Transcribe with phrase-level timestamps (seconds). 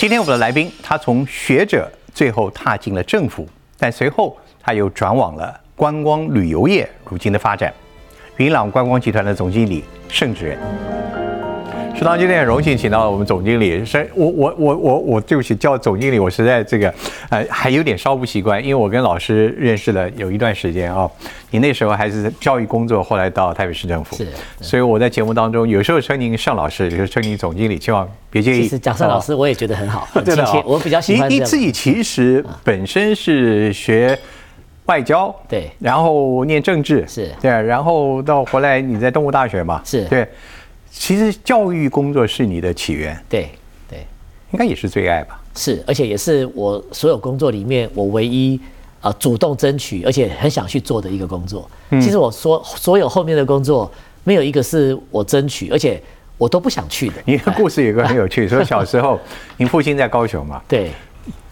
[0.00, 7.70] 今天我们的来宾，他从学者最后踏进了政府，但随后他又转往了观光旅游业，如今的发展。
[8.38, 10.99] 云朗观光集团的总经理盛志仁。
[12.00, 16.90] 食堂今天很荣幸请到了我们总经理，是，我我我我我对不起叫总经理，我实在这个
[17.28, 21.06] 呃还有点稍不习惯，因为我跟老师认识了有一段时间啊，
[21.50, 24.26] 你那时候还是教育工作，后来到台北市政府，是，
[24.62, 28.62] 所以我在节目当中有时候称您盛老师，有时候称您总经理，希望别介意。
[28.62, 34.18] 其实讲盛老师我也觉得很好， 很真的亲切，我比较喜欢你你自己其实本身是学
[34.86, 35.70] 外交，对。
[35.78, 37.30] 然后念政治，是。
[37.42, 40.06] 对，然后到回来你在东吴大学嘛，是。
[40.06, 40.26] 对。
[40.90, 43.48] 其实教育工作是你的起源，对
[43.88, 44.06] 对。
[44.52, 45.40] 应该也是最爱吧？
[45.54, 48.60] 是，而且也是我所有工作里面我唯一
[49.00, 51.68] 呃主动争取，而且很想去做的一个工作。
[51.90, 53.90] 其实我说所有后面的工作
[54.24, 56.02] 没有一个是我争取，而且
[56.36, 57.14] 我都不想去的。
[57.24, 59.18] 你的故事有个很有趣， 说小时候
[59.56, 60.90] 您父亲在高雄嘛，对。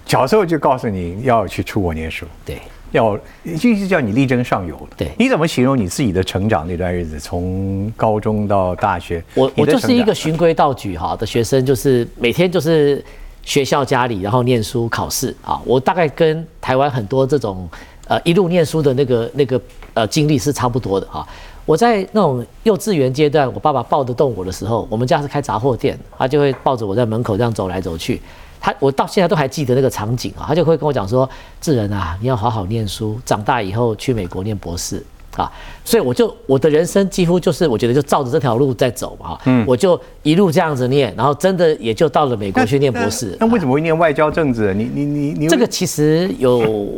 [0.07, 2.59] 小时候就告诉你要去出国念书，对，
[2.92, 4.96] 要就是叫你力争上游的。
[4.96, 7.18] 对你怎么形容你自己的成长那段日子？
[7.20, 13.04] 从高中到大学，我我就是一个循规蹈矩哈的学生，就是每天就是
[13.42, 15.60] 学校家里，然后念书考试啊。
[15.64, 17.68] 我大概跟台湾很多这种
[18.06, 19.60] 呃一路念书的那个那个
[19.94, 21.26] 呃经历是差不多的哈。
[21.66, 28.18] 我在那种幼稚园阶段，我爸爸抱得动我的时候，我们家是开杂货店，他就会抱着我在门口这样走来走去。
[28.60, 31.28] 他我到现在都还记得那个场景啊，他就会跟我讲说
[31.60, 35.04] ：“智仁啊，你要好好念书，长大以后去美国念博士。”
[35.38, 35.48] 啊，
[35.84, 43.36] 所以我就我的人生几乎就是我觉得就照着这条路在走嘛，嗯，我就一路这样子念，然后真的也就到了美国去念博士。
[43.38, 44.74] 那那为什么会念外交政治？
[44.74, 46.88] 你你你你这个其实有，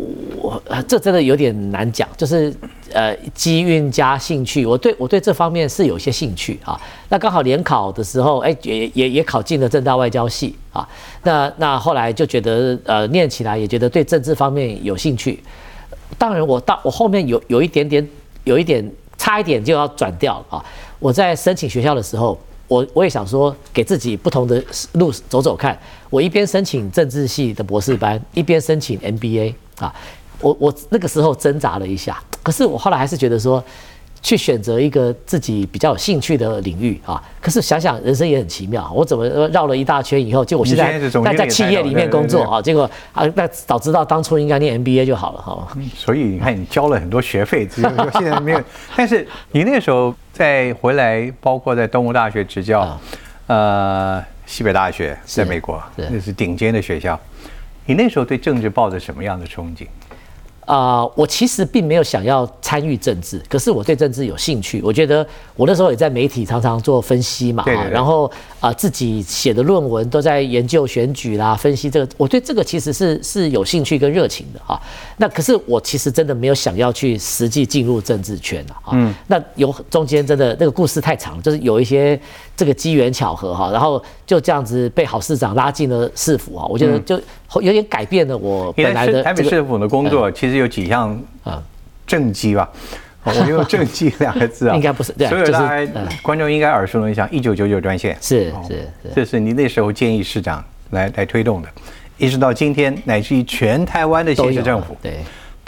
[0.66, 2.50] 呃这真的有点难讲，就是
[2.94, 6.80] 呃机运加兴趣，我对我对这方面是有些兴趣啊。
[7.10, 10.88] 那刚好联考的时候，哎也也也考进了正大外交系啊。
[11.24, 15.38] 那那后来就觉得呃念起来也觉得对政治方面有兴趣。
[16.18, 18.06] 当然我到我后面有有一点点
[18.44, 20.64] 有一点差一点就要转掉啊。
[20.98, 22.38] 我在申请学校的时候。
[22.70, 25.76] 我我也想说，给自己不同的路走走看。
[26.08, 29.92] 我一边申请政治系的博士班，一边申请 MBA 啊。
[30.40, 33.60] 我我那个时候挣扎了一下，可是我后来还是觉得说，
[34.22, 37.22] 去选择一个自己比较有兴趣的领域啊。
[37.40, 45.68] 可是想想人生也很奇妙，我怎么绕了一大圈以后，就我现在你现在企业里面工作啊，结果啊，那早知道当初应该念 MBA 就好了哈。
[45.94, 48.62] 所以你看，你交了很多学费，只是说现在没有。
[48.96, 53.00] 但是你那时候再回来，包括在东吴大学执教，啊
[53.46, 57.18] 呃，西北大学在美国，是那是顶尖的学校。
[57.86, 59.86] 你那时候对政治抱着什么样的憧憬？
[60.70, 64.80] 啊、我其实并没有想要参与政治，可是我对政治有兴趣。
[64.84, 65.26] 我觉得
[65.56, 74.80] 我那时候也在媒体常常做分析嘛，对对对啊然后啊、自己写的论文都在研究选举啦，分析这个，我对这个其实是是有兴趣跟热情的哈。
[75.16, 78.92] 那可是我其实真的没有想要去实际进入政治圈啊。
[78.92, 82.20] 嗯，那有中间真的那个故事太长，就是有一些
[82.60, 87.18] 这个机缘巧合哈，然后就这样子被郝市长拉进了市府啊，我觉得就
[87.62, 91.62] 有点改变了我你本来在市台北市府的工作其实有几项啊。
[92.06, 92.68] 政绩吧？
[93.24, 96.06] 哦我用 “政绩”两个字啊， 应该不是对啊所有就是大家嗯。
[96.22, 98.14] 观众应该耳熟能详，一九九九专线。
[98.14, 98.18] 哦。
[98.20, 98.74] 是是。
[99.04, 101.68] 是这是你那时候建议市长来来推动的，
[102.18, 105.18] 一直到今天，乃至于全台湾的都有县市政府对。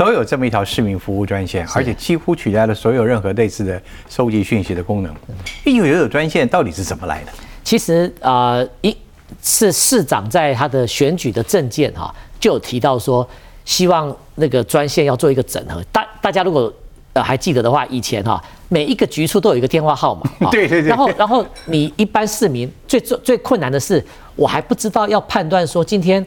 [0.05, 5.15] 都有这么一条市民服务专线，而且几乎取代了所有任何类似的收集讯息的功能。
[5.65, 7.33] 一九九九专线到底是怎么来的？
[7.63, 8.97] 其实啊，呃一
[9.41, 13.27] 是市长在他的选举的政见哈，就有提到说，
[13.65, 15.81] 希望那个专线要做一个整合。
[15.93, 16.73] 大大家如果
[17.13, 24.05] 呃还记得的话，以前哈每一个局处都有一个电话号码， 哈对对对然后然后你一般市民最最最困难的是，
[24.35, 26.27] 我还不知道要判断说今天，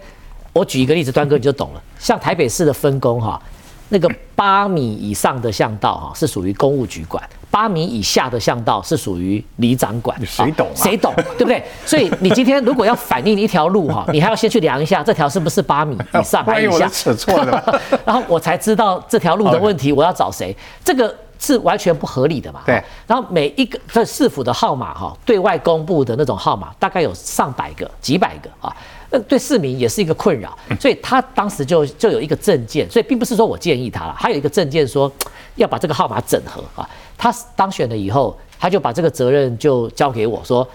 [0.54, 1.84] 我举一个例子，端哥你就懂了。
[2.00, 3.42] 像台北市的分工哈，
[3.90, 10.20] 那个八米以上的巷道哈是属于公务局管，八米以下的巷道是属于里长管。
[10.26, 11.64] 谁懂啊 谁懂，对不对？
[11.86, 20.56] 所以你今天如果要反映一条路哈，你还要先去量一下这条是不是八米以上还万一以下，我的尺错了 然后我才知道这条路的问题，我要找谁。
[20.84, 22.62] 这个是完全不合理的嘛？
[22.66, 22.84] 对。
[23.06, 28.76] 然后每一个这市府的号码哈，对外公布的那种号码大概有上百个、几百个啊。
[29.16, 35.10] 那对市民也是一个困扰，所以他当时就就有一个证件，所以并不是说我建议他了，还有一个证件说
[35.56, 36.90] 要把这个号码整合啊。
[37.18, 40.68] 他当选了以后，他就把这个责任就交给我说。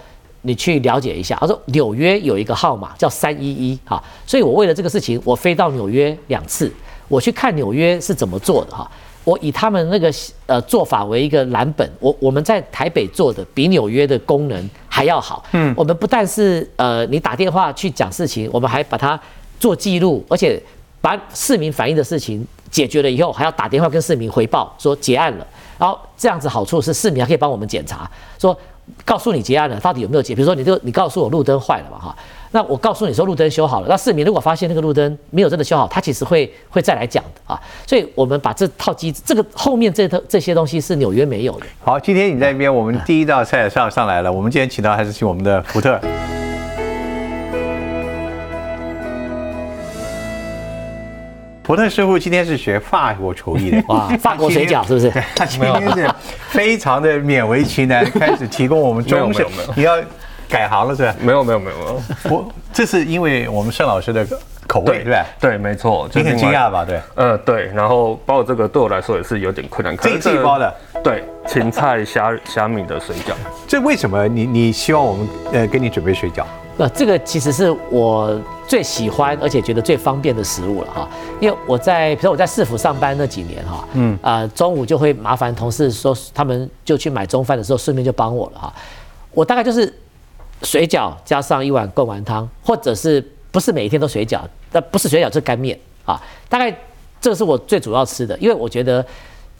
[0.43, 6.73] 你去了解一下，他说纽约有一个号码叫三一一哈，所以我为了这个事情，我飞到纽约两次，
[7.07, 8.89] 我去看纽约是怎么做的哈。
[9.23, 10.11] 我以他们那个
[10.45, 15.43] 呃做法为一个蓝本，我我们在台北做的比纽约的功能还要好。
[15.51, 19.19] 嗯，我们不但是呃你打电话去讲事情，我们还把它
[19.59, 20.61] 做记录，而且
[20.99, 25.45] 把市民反映的事情解决了以后，还要打电话跟市民回报说结案了。
[25.77, 28.55] 然后这样子好处是市民还可以帮我们检查，说
[29.05, 30.33] 告诉你结案了到底有没有结。
[30.35, 32.15] 比如说你这你告诉我路灯坏了嘛哈。
[32.53, 37.57] 那我告诉你说路灯修好了，那市民如果发现那个路灯没有真的修好，他其实会会再来讲的啊。
[37.87, 41.65] 所以我们把这套机制，这个后面这套这些东西是纽约没有的。
[41.81, 44.29] 好，今天你在那边，我们第一道菜上上来了。
[44.29, 45.97] 我们今天请到还是请我们的福特。
[51.71, 55.09] 福特师傅今天是学法国厨艺的哇， 法国水饺是不是？
[55.33, 56.05] 他今天是
[56.49, 59.47] 非常的勉为其难，开始提供我们中式。
[59.73, 59.97] 你要。
[60.49, 61.15] 改行了是吧？
[61.21, 64.27] 没有没有没有没有，我这是因为我们盛老师的
[64.67, 65.25] 口味，对吧？
[65.39, 66.09] 对，没错。
[66.13, 66.83] 你很惊讶吧？
[66.83, 67.67] 对，呃，对。
[67.67, 69.95] 然后包括这个对我来说也是有点困难。
[69.95, 70.75] 自己包的？
[71.01, 73.31] 对，芹菜虾虾米的水饺。
[73.65, 76.43] 这为什么你你希望我们呃给你准备水饺？
[76.77, 81.09] 那这个其实是我最喜欢而且觉得最方便的食物了哈。
[81.39, 88.73] 因为我在比如我在市府上班那几年哈，嗯啊中午就会麻烦同事说他们就去买中饭的时候顺便就帮我了哈。
[89.33, 89.91] 我大概就是。
[90.63, 93.19] 水饺加上一碗贡丸汤，或者是
[93.49, 94.41] 不是每一天都水饺？
[94.71, 95.75] 那不是水饺就，是干面
[96.05, 96.21] 啊。
[96.47, 96.71] 大概
[97.19, 99.03] 这个是我最主要吃的，因为我觉得，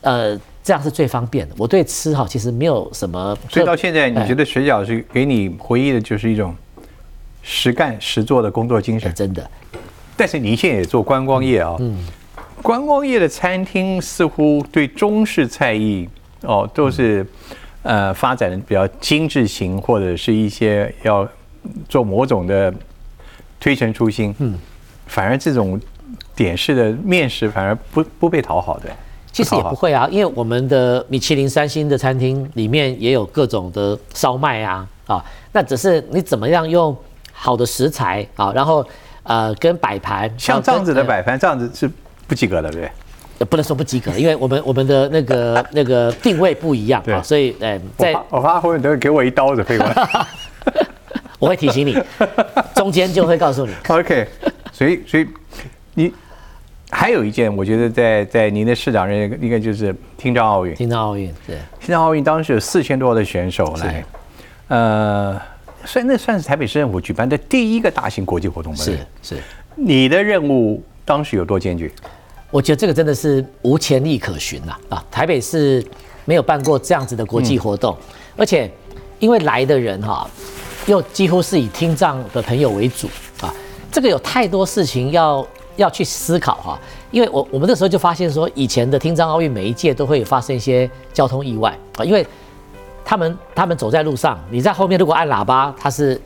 [0.01, 1.55] 呃，这样是最方便的。
[1.57, 3.35] 我对吃哈其实没有什么。
[3.49, 6.55] 所以到现在，你觉得水饺是给你回忆的就是一种
[7.41, 9.13] 实干实做的工作精神？
[9.13, 9.49] 真的。
[10.15, 11.97] 但是你现在也做观光业啊，嗯，
[12.61, 16.07] 观光业的餐厅似乎对中式菜艺
[16.41, 17.25] 哦都是。
[17.83, 21.27] 呃，发展的比较精致型，或者是一些要
[21.89, 22.71] 做某种的
[23.59, 24.55] 推陈出新，嗯，
[25.07, 25.81] 反而这种
[26.35, 28.89] 点式的面食反而不不被讨好的。
[29.31, 36.95] 其实也不会啊，因为我们的米其林三星的餐厅里面也有各种的烧麦啊，啊，那只是你怎么样用
[37.43, 38.85] 好的食材啊，然后
[39.23, 41.89] 呃跟摆盘，像这样子的摆盘，这样子是
[42.27, 43.45] 不及格的，对不对？
[43.45, 50.27] 不能说不及格，因为我们我们的那个 那个定位不一样啊，所以哎，在我怕后面等会给我一刀子，废话，
[51.39, 51.97] 我会提醒你，
[52.75, 53.73] 中间就会告诉你。
[53.87, 54.27] OK，
[54.71, 55.27] 所以所以
[55.95, 56.13] 你
[56.91, 64.05] 还有一件，我觉得在在您的市长任应该就是听障奥运，听障奥运对，听障奥运当时有四千多的选手来，
[64.67, 65.41] 呃，
[65.85, 68.83] 所以那算是台北市政府举办的第一个大型国际活动吧？
[68.83, 69.37] 是是，
[69.75, 71.91] 你的任务当时有多艰巨？
[72.49, 74.75] 我觉得这个真的是无前例可循呐！
[74.89, 75.81] 啊，台北市
[76.25, 77.95] 没有办过这样子的国际活动，
[78.35, 78.69] 而且
[79.19, 80.29] 因为来的人哈，
[80.85, 83.07] 又几乎是以听障的朋友为主
[83.39, 83.53] 啊，
[83.89, 86.79] 这个有太多事情要要去思考哈。
[87.09, 92.25] 因为我我们那时候就发现说，以前的听障奥运每一届都会发生一些交通意外啊，因为
[93.03, 96.19] 他们他们走在路上，你在后面如果按喇叭，他是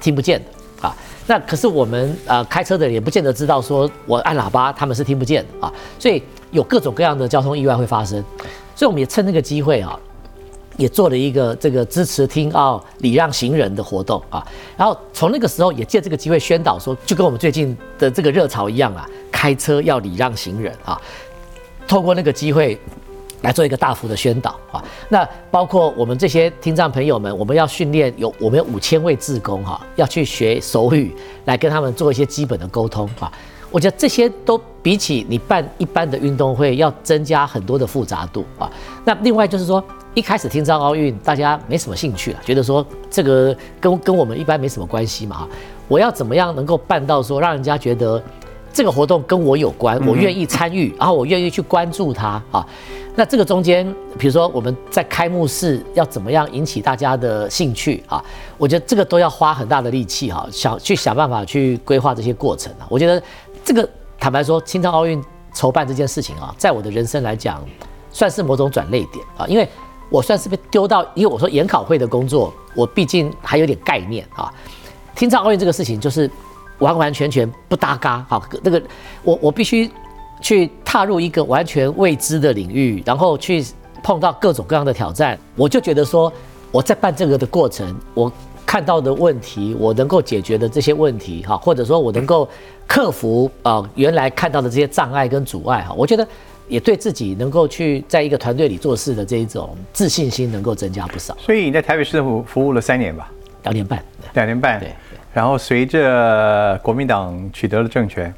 [0.00, 0.94] 听不见的啊。
[1.26, 8.22] 那可是我们呃开车的人也不见得知道，说我按喇叭他们是听不见的啊，所以有各种各样的交通意外会发生，
[8.74, 9.98] 所以我们也趁那个机会啊，
[10.76, 14.46] 也做了一个这个支持听啊礼让行人的活动啊，
[14.76, 21.00] 然后从那个时候也借这个机会宣导说，就跟我们最近的这个热潮一样啊，开车要礼让行人啊，
[21.88, 22.78] 透过那个机会。
[23.42, 24.82] 来做一个大幅的宣导啊！
[25.08, 33.30] 那包括我们这些听障朋友们，我们要训练有我们有五千位志工哈，要去学手语，来跟他们做一些基本的沟通啊。
[33.70, 38.70] 我觉得这些都比起你办一般的运动会要增加很多的复杂度啊。
[39.04, 39.82] 那另外就是说，
[40.14, 45.46] 一开始听障奥运大家没什么兴趣了，觉得说这个跟跟我们一般没什么关系嘛
[45.88, 48.22] 我要怎么样能够办到说让人家觉得
[48.76, 52.66] 这个活动跟我有关，我愿意参与，然后我愿意去关注它啊？
[53.14, 58.22] 那这个中间，比如说我们在开幕式要怎么样引起大家的兴趣啊？
[58.58, 62.86] 我觉得这个都要花很大的力气哈，想去想办法去规划这些过程啊。
[62.90, 63.22] 我觉得
[63.64, 63.88] 这个
[64.20, 67.64] 坦白说，青藏奥运筹办这件事情啊，在我的人生来讲，
[68.10, 69.66] 算是某种转泪点啊，因为
[70.10, 74.52] 我算是被丢到，因为我说研考会的工作，我毕竟还有点概念啊。
[75.14, 76.30] 青藏奥运这个事情就是
[76.78, 78.82] 完完全全不搭嘎好，那个
[79.22, 79.90] 我我必须。
[80.42, 83.64] 去踏入一个完全未知的领域，然后去
[84.02, 86.30] 碰到各种各样的挑战，我就觉得说
[86.70, 88.30] 我在办这个的过程，我
[88.66, 92.46] 看到的问题，我能够解决的这些问题，哈，或者说我能够
[92.86, 96.28] 克服啊原来看到的这些障碍跟阻碍，哈，我觉得
[96.68, 101.34] 也对自己能够去在一个团队里做事的这一种自信心能够增加不少。
[101.40, 103.32] 所以你在台北市政府服务了三年吧？
[103.62, 104.04] 两年半。
[104.34, 104.78] 两年半。
[104.78, 104.94] 对。
[105.36, 108.34] 然后随着国民党取得了政权。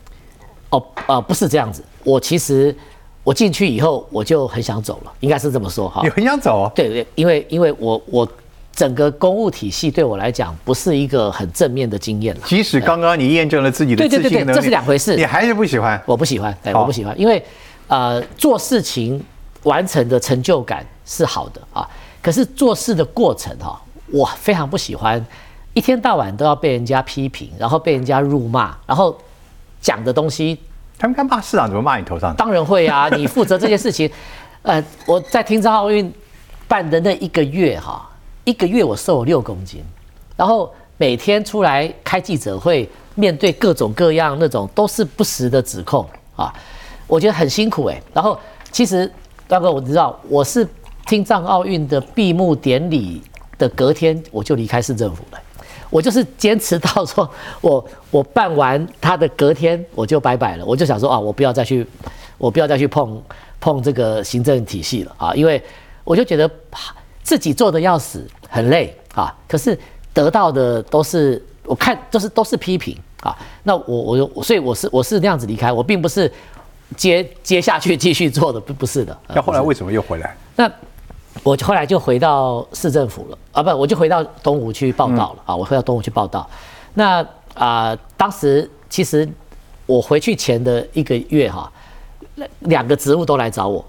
[0.70, 1.80] 哦，呃，不是这样子。
[2.02, 2.74] 我其实，
[3.22, 6.08] 我进去以后我就很想走了，应该是这么说哈你。
[6.08, 8.28] 很想走，对对，因为因为我我
[8.72, 12.40] 整个公务体系对我来讲不是一个很正面的经验了。
[12.44, 16.02] 即使刚刚你验证了自己的对对对自信能力，对这是两回事你还是不喜欢。
[16.04, 17.40] 我不喜欢，对，我不喜欢，因为
[17.86, 19.24] 呃，做事情
[19.62, 21.88] 完成的成就感是好的啊，
[22.20, 25.24] 可是做事的过程哈、我非常不喜欢，
[25.78, 29.16] 一天到晚都要被人家批评，然后被人家辱骂，然后
[29.80, 30.58] 讲的东西
[30.98, 32.34] 他们敢骂市长，怎么骂你头上？
[32.36, 34.10] 当然会啊，你负责这件事情。
[34.62, 36.12] 呃，我在听障奥运
[36.66, 38.10] 办的那一个月哈，
[38.42, 39.80] 一个月我瘦了六公斤，
[40.36, 46.04] 然后每天出来开记者会，面对各种各样那种都是不实的指控
[46.34, 46.52] 啊，
[47.06, 48.36] 我觉得很辛苦哎、然后
[48.72, 49.08] 其实
[49.46, 50.66] 大哥，我知道我是
[51.06, 53.22] 听障奥运的闭幕典礼
[53.56, 55.38] 的隔天我就离开市政府了。
[55.90, 57.28] 我就是坚持到说，
[57.60, 61.86] 我我办完他的隔天我就拜拜了，我就想说啊，我不要再去，
[62.36, 63.22] 我不要再去碰
[63.60, 65.62] 碰这个行政体系了啊，因为
[66.04, 69.78] 我就觉得啊自己做的要死，很累啊，可是
[70.12, 76.30] 得到的都是我看都是都是批评啊，那我我我所以我是我是那样子离开，我并不是
[76.96, 79.16] 接接下去继续做的，不不是的。
[79.28, 80.36] 那后来为什么又回来？
[80.56, 80.70] 那
[81.42, 86.48] 我后来就回到市政府了啊，不，我就回到东吴去报道了啊，我回到东吴去报道。
[86.94, 89.28] 那啊、当时其实
[89.86, 91.70] 我回去前的一个月哈，
[92.60, 93.84] 两个职务都来找我，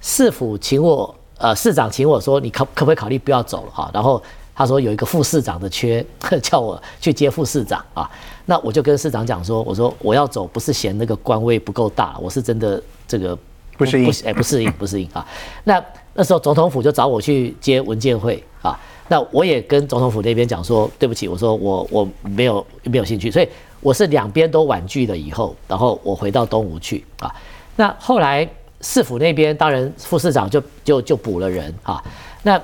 [0.00, 3.90] 市府请我，呃，市长请我说，你可可不可以考虑不要走了哈？
[3.92, 4.22] 然后
[4.54, 6.04] 他说有一个副市长的缺，
[6.42, 8.08] 叫我去接副市长啊。
[8.46, 13.36] 那我就跟市长讲说，我说我要走，不是嫌那个官位不够大，我是真的这个
[13.76, 15.26] 不适应哎，不适应， 不适应啊。
[15.64, 15.82] 那
[16.14, 23.48] 那时候总统府就找我去接文件会啊，那我也跟总统府那边讲说，对不起，我说我我没有没有兴趣，所以
[23.80, 27.34] 我是两边都婉拒了以后，然后我回到东吴去啊。
[27.76, 28.48] 那后来
[28.80, 32.02] 市府那边当然副市长就就就补了人啊，
[32.42, 32.60] 那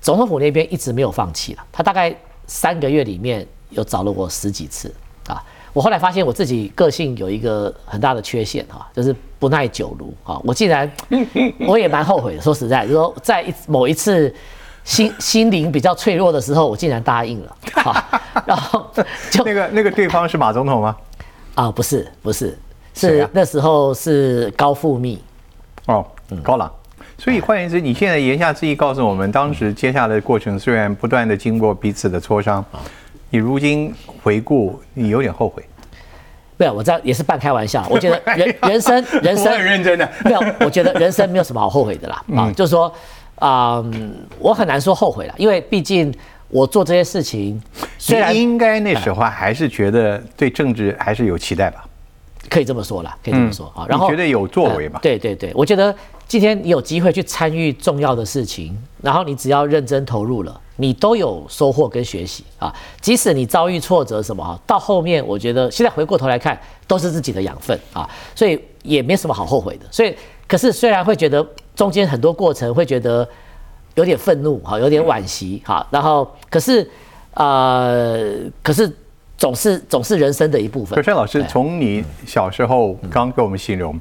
[0.00, 2.14] 总统府那边一直没有放弃了，他大概
[2.46, 4.92] 三个月里面有找了我十几次。
[5.72, 10.40] 我后来发现我自己个性有一个很大的缺陷哈、就是不耐久炉啊。
[10.44, 10.90] 我竟然
[11.66, 14.34] 我也蛮后悔的，说实在，就是说在一某一次
[14.82, 18.86] 心心灵比较脆弱的时候，我竟然答应了啊， 然后
[19.30, 20.96] 就那个那个对方是马总统吗？
[21.54, 22.58] 啊不是不是
[22.94, 25.22] 是那时候是高富密。
[25.86, 26.70] 哦，嗯高朗。
[27.18, 32.80] 所以换言之，你现在言下之意告诉我们，当时接下来的过程虽然不断的经过彼此的磋商，啊
[33.30, 35.64] 你如今回顾，你有点后悔。
[36.56, 37.86] 没有，我这也是半开玩笑。
[37.88, 42.22] 我觉得 人人生人生很认真的没有，我觉得人生没有什么好后悔的啦。
[42.36, 42.92] 啊，就是说，
[43.36, 46.12] 啊、嗯我很难说后悔了，因为毕竟
[46.48, 47.58] 我做这些事情，
[47.96, 51.84] 虽然应该那时候还是觉得对政治还是有期待吧？
[52.50, 53.86] 可以这么说了，可以这么说啊。
[53.88, 55.00] 然后觉得有作为呃吧？
[55.00, 55.94] 对对对，我觉得
[56.30, 62.72] 今天你有机会去参与重要的事情，然后你只要认真投入了，你都有收获跟学习啊。
[63.00, 66.56] 即使你遭遇挫折什么啊，到后面我觉得现在回过头来看，
[66.86, 69.86] 都是自己的养分啊，所以也没什么好后悔的。
[69.90, 70.14] 所以，
[70.46, 71.44] 可是虽然会觉得
[71.74, 73.28] 中间很多过程会觉得
[73.96, 76.88] 有点愤怒哈，有点惋惜哈，然后可是
[77.34, 78.88] 呃，可是
[79.36, 80.94] 总是总是人生的一部分。
[80.94, 84.00] 可是老师对，从你小时候刚给我们形容，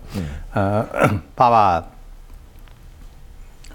[0.53, 0.85] 呃，
[1.33, 1.83] 爸爸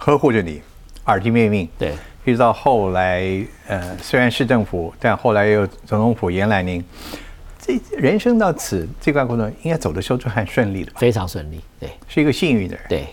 [0.05, 0.61] 呵护着你，
[1.07, 1.95] 耳提面命，对
[2.27, 3.25] 一直到后来，
[3.67, 6.85] 呃，虽然市政府，但后来又总统府延揽您，
[7.59, 10.99] 这人生到此这段过程，应该走的时候就很顺利的吧？
[11.01, 12.85] 非常顺利，对是一个幸运的人。
[12.87, 13.07] 对。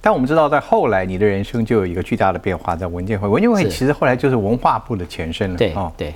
[0.00, 5.58] 但我们知道，在后来你的人生就有一个巨大的变化，在文件会，文件会其实后来就是文化部的前身了。
[5.58, 6.14] 对哦对，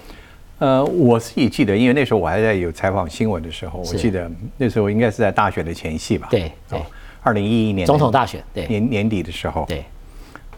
[0.59, 6.29] 呃，我自己记得，因为那时候我还在有采访新闻的时候，我记得那时候应该是在大选的前夕吧？
[6.31, 6.83] 对对哦，
[7.23, 8.67] 二零一一年总统大选，对。
[8.67, 9.85] 年年底的时候，对。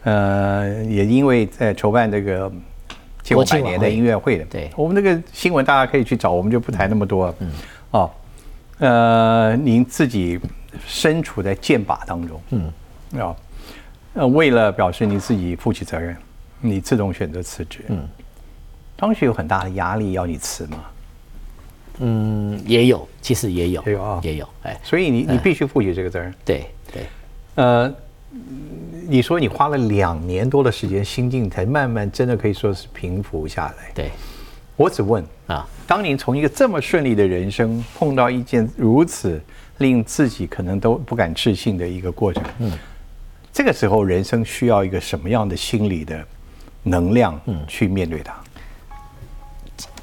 [0.03, 2.51] 呃，也因为在筹办这个
[3.21, 4.69] 建国百年的音乐会的，对。
[4.75, 7.35] 我们这个新闻大家可以去找，我们就不谈那么多了。
[7.39, 7.51] 嗯，
[7.91, 8.11] 哦，
[8.79, 10.39] 呃，您自己
[10.85, 13.35] 身处在剑靶当中，嗯，啊、
[14.13, 16.15] 呃，为了表示你自己负起责任，
[16.59, 18.07] 你自动选择辞职，嗯，
[18.97, 20.77] 当时有很大的压力要你辞吗？
[21.99, 24.21] 嗯，也有，其实也有，也有啊。
[24.23, 26.33] 也有，哎，所以你你必须负起这个责任。
[26.43, 27.03] 对对。
[27.55, 27.93] 呃，
[29.07, 33.91] 你说你花了两年多的时间，心境才慢慢真的可以说是平复下来。
[33.93, 34.11] 对。
[34.75, 39.39] 我只问，啊，当您从一个这么顺利的人生碰到一件如此
[39.77, 42.71] 令自己可能都不敢置信的一个过程，嗯，
[43.53, 46.25] 这个时候人生需要一个什么样的心理的
[46.81, 48.35] 能量，嗯，去面对它？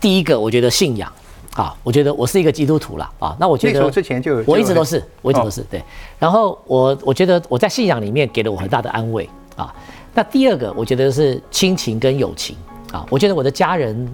[0.00, 1.12] 第一个我觉得信仰
[1.54, 5.82] 啊，我觉得我是一个基督徒啦啊，那我觉得那时候之前就我一直都是，我一直都是对。
[6.18, 9.74] 然后我我觉得我在信仰里面给了我很大的安慰啊。
[10.14, 12.56] 那第二个，我觉得是亲情跟友情
[12.92, 14.08] 啊，我觉得我的家人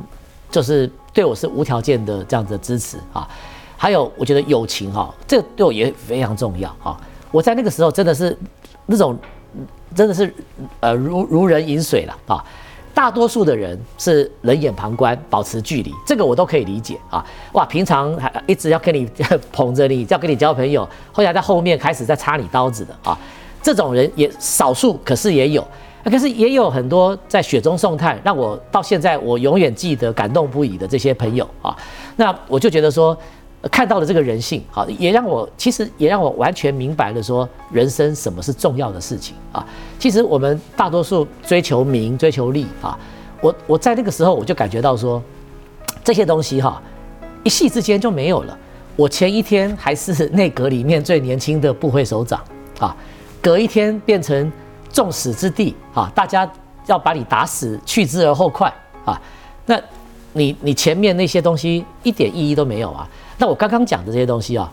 [0.51, 3.29] 就是对我是无条件的这样子的支持啊。
[3.77, 6.99] 还有，我觉得友情哈，这个对我也非常重要啊。
[7.31, 8.37] 我在那个时候真的是
[8.87, 9.19] 那种
[9.95, 10.35] 真的是
[10.81, 12.43] 呃如如人饮水了啊。
[12.97, 17.23] 大多数的人是冷眼旁观，保持距离，这个我都可以理解啊。
[17.53, 19.07] 哇，平常还一直要跟你
[19.53, 23.19] 捧着你，要跟你交朋友，后来在后面开始在插你刀子的啊，
[23.61, 25.63] 这种人也少数，可是也有，
[26.05, 31.77] 可是也有很多在雪中送炭，让我到现在我永远记得感动不已的这些朋友啊。
[32.17, 33.15] 那我就觉得说。
[33.69, 39.67] 看到了这个人性，好，也让我其实也让我完全明白了说人生什么是重要的事情啊。
[39.99, 42.99] 其实我们大多数追求名、追求利啊，
[43.41, 45.23] 我我在那个时候我就感觉到说
[46.05, 46.81] 这些东西哈，
[47.43, 48.59] 一夕之间就没有了。
[48.95, 52.41] 我前一天还是内阁里面最年轻的部会首长
[52.79, 52.95] 啊，
[53.41, 54.53] 隔一天变成
[54.93, 56.51] 众矢之的啊，大家
[56.87, 58.73] 要把你打死，去之而后快
[59.05, 59.21] 啊。
[59.67, 59.81] 那
[60.33, 63.09] 你你前面那些东西一点意义都没有啊。
[63.39, 64.71] 那我刚刚讲的这些东西啊，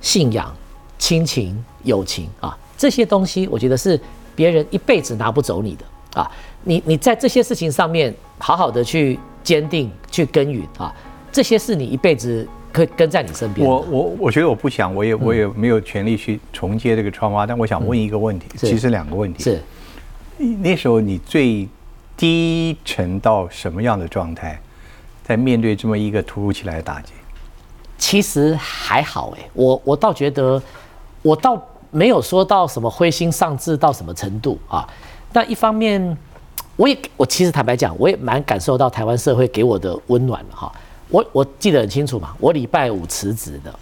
[0.00, 0.54] 信仰、
[0.98, 3.98] 亲情、友情啊，这些东西，我觉得是
[4.34, 6.30] 别人一辈子拿不走你的啊。
[6.62, 10.94] 你你在这些事情上面好好的去坚定、去耕耘啊，
[11.30, 13.66] 这些是你一辈子可以跟在你身边。
[13.66, 19.42] 我我我觉得我不想，我也我也没有权利去重接这个窗花，但我想问一个问题，其实两个问题。
[19.42, 19.60] 是，
[20.60, 21.68] 那时候你最
[22.16, 24.60] 低沉到什么样的状态，
[25.22, 27.12] 在面对这么一个突如其来的打击？
[27.96, 30.60] 其实还好哎，我我倒觉得，
[31.22, 31.60] 我倒
[31.90, 34.86] 没有说到什么灰心丧志到什么程度啊。
[35.32, 36.16] 但一方面，
[36.76, 40.72] 我也我其实坦白讲，我也蛮感受到台湾社会给我的温暖了哈。
[41.08, 43.72] 我我记得很清楚嘛，我礼拜五辞职的，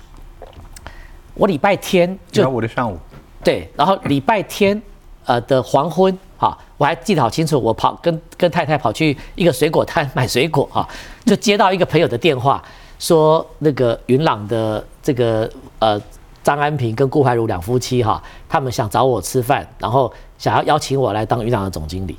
[1.34, 2.98] 我礼拜天就我的上午，
[3.42, 4.80] 对，然后礼拜天
[5.24, 10.86] 呃的黄昏哈，我还记得好清楚，我跑跟跟太太跑去一个水果摊买水果哈，
[11.24, 12.62] 就接到一个朋友的电话。
[13.02, 16.00] 说那个云朗的这个呃
[16.44, 22.16] 张安平跟顾怀如两夫妻哈，他们想找我吃饭，然后想要邀请我来当云朗的总经理，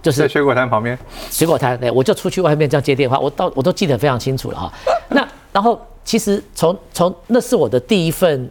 [0.00, 0.98] 就是在水果摊旁边。
[1.30, 4.72] 水果摊，对，我就出去外面这样接电话，我到我都记得非常清楚了哈。
[5.10, 8.50] 那然后其实从从那是我的第一份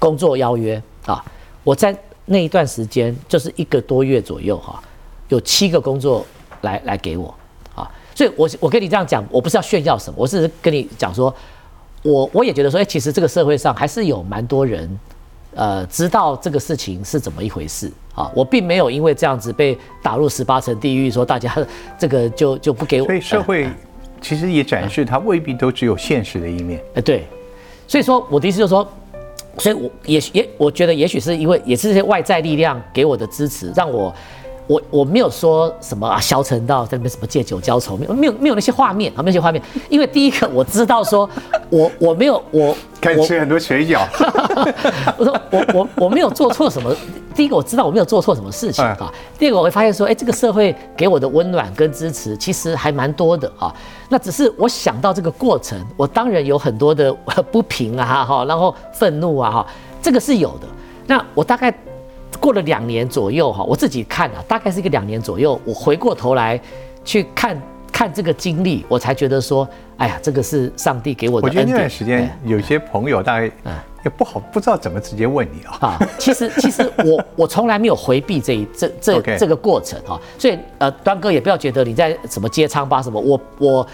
[0.00, 1.24] 工作邀约啊，
[1.62, 4.82] 我在那一段时间就是一个多月左右哈，
[5.28, 6.26] 有七个工作
[6.62, 7.32] 来来给我。
[8.14, 11.34] 所以，我我跟你这样讲，我不是要炫耀什么，我是跟你讲说，
[12.02, 14.98] 我我也觉得说，哎，其实这个社会上还是有蛮多人，
[15.54, 18.30] 呃，知道这个事情是怎么一回事啊。
[18.34, 21.54] 我并没有因为这样子被打入十八层地狱，说大家
[21.98, 23.06] 这个就就不给我。
[23.06, 23.68] 所以社会
[24.20, 26.82] 其实也展示它未必都只有现实的一面。
[26.94, 27.26] 哎，对。
[27.86, 28.86] 所以说我的意思就是说，
[29.58, 34.14] 所以我也也我觉得也许是因为也是这些外在力量给我的支持，让我。
[34.70, 39.60] 我我没有说什么啊，消沉到在那边什么借酒浇愁，没有没有没有那些画面啊，那些画面。
[39.88, 41.28] 因为第一个我知道说，
[41.70, 44.06] 我我没有我开始吃很多水饺。
[45.18, 46.94] 我说我我我没有做错什么。
[47.34, 49.12] 第一个我知道我没有做错什么事情啊。
[49.36, 53.74] 第二个我会发现说，哎，这个社会给我的温暖跟支持其实还蛮多的啊。
[54.08, 57.12] 那只是我想到这个过程，我当然有很多的
[57.50, 59.66] 不平啊哈，然后愤怒啊哈，
[60.00, 60.68] 这个是有的。
[61.08, 61.74] 那我大概。
[62.40, 65.60] 过了两年左右哈，我自己看啊，大概是一个两年左右。
[65.64, 66.58] 我回过头来
[67.04, 67.60] 去看
[67.92, 71.46] 看这个经历，我才觉得说，哎呀，这个是上帝给我的。
[71.46, 73.44] 我觉得那段时间有些朋友大概
[74.02, 75.88] 也不好，不知道怎么直接问你啊。
[75.88, 83.86] 啊，其实其实我 我从来没有回避这一这这这个过程哈，所以呃，端哥也不要觉得你在什么接仓吧什么，我我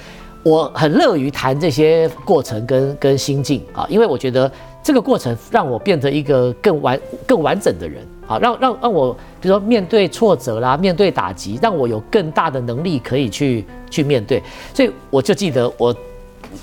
[0.45, 4.49] 我很乐于谈这些过程跟跟心境啊，因为我觉得
[4.85, 8.07] 这个过程让我变成一个更完更完整的人。
[8.27, 14.43] 好，让让让我，比如说面对挫折啦，面对打击，让我有更大的能力可以去去面对。
[14.75, 15.95] 所以我就记得我，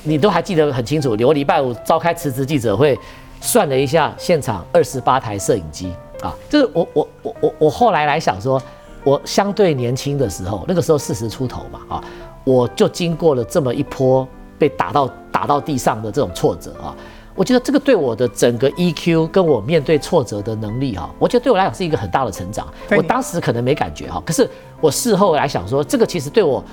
[0.03, 1.15] 你都还记得很清楚。
[1.25, 2.99] 我礼拜五召开辞职记者会，
[3.39, 8.61] 算了一下，现场二十八台摄影机啊，就是我我我我我后来来想说，
[9.03, 12.03] 我相对年轻的时候，那个时候四十出头嘛啊，
[12.43, 16.93] 我就经过了这么一波被打到打到地上的这种挫折啊。
[17.35, 22.67] 我觉得这个对我的整个 EQ 跟我面对挫折的能力哈，我觉得对我来讲是一个很大的成长。
[22.95, 24.47] 我当时可能没感觉哈，可是
[24.79, 26.63] 我事后来想说，这个其实对我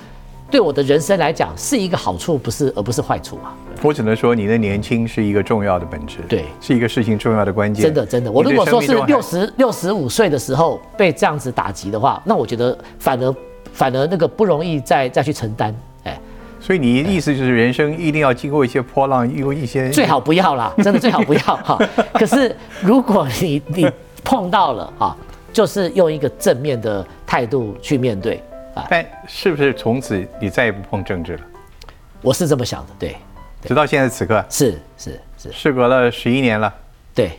[0.49, 3.55] 对我的人生来讲是一个好处，不是而不是坏处啊。
[3.81, 7.83] 我只能说你的年轻是一个重要的本质，对，是一个事情重要的关键。
[7.83, 13.35] 真的真的，我如果说是六十六十五岁的时候被这样子打击的话，那我觉得反而
[13.73, 15.75] 反而那个不容易再再去承担。
[16.61, 21.77] 哎，所以你的意思就是人生一定要经过一些波浪，有一些最好不要啦， 真的最好不要哈。
[22.13, 23.91] 可是如果你你
[24.23, 25.17] 碰到了哈，
[25.51, 28.41] 就是用一个正面的态度去面对
[28.75, 28.85] 啊。
[28.89, 31.41] 但是不是从此你再也不碰政治了？
[32.21, 33.15] 我是这么想的，对，
[33.67, 36.73] 直到现在此刻，是是是，事隔了十一年了。
[37.15, 37.31] 对。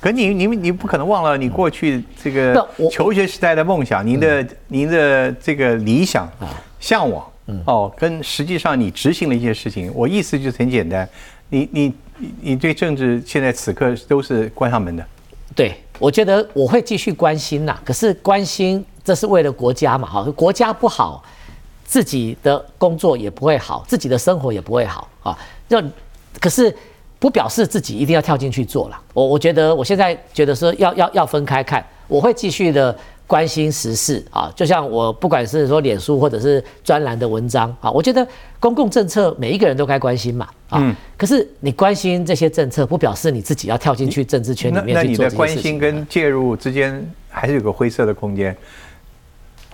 [0.00, 6.46] 可你你你不可能忘了你过去这个求学时代的梦想，您的您的这个理想啊
[6.78, 7.26] 向往
[7.64, 9.90] 哦，跟实际上你执行了一些事情。
[9.94, 11.08] 我意思就是很简单，
[11.48, 15.04] 你你你你对政治现在此刻都是关上门的。
[15.56, 17.78] 对，我觉得我会继续关心呐。
[17.84, 21.24] 可是关心这是为了国家嘛，哈，国家不好，
[21.84, 25.36] 自己的工作也不会好，自己的生活也不会好啊。
[25.68, 25.82] 要
[26.38, 26.74] 可是
[27.18, 29.00] 不表示自己一定要跳进去做了。
[29.14, 32.96] 我我觉得我现在觉得说要要要分开看，我会继续的
[33.28, 38.26] 关心时事啊，就像我不管是说脸书或者是专栏的文章啊，我觉得
[38.58, 40.96] 公共政策每一个人都该关心嘛啊。
[41.16, 45.62] 可是你关心这些政策，不表示你自己要跳进去政治圈里那面去做这些事情。
[45.62, 48.56] 心跟介入之间还是有个灰色的空间。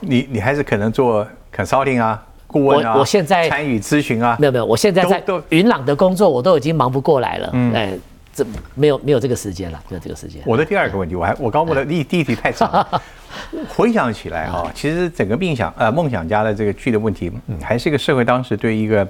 [0.01, 7.97] 你你还是可能做 consulting 啊，顾问啊，我我现在参与咨询啊没，有没有，我现在在云朗的工作我都已经忙不过来了，哎，
[8.35, 8.45] 这
[8.75, 10.43] 没有没有这个时间了，没有这个时间。
[10.45, 13.03] 我的第二个问题，我还我刚问的第第一题太长了。
[13.69, 17.31] 回想起来哈、其实整个梦想呃梦想家的这个剧的问题，
[17.63, 19.07] 还是一个社会当时对一个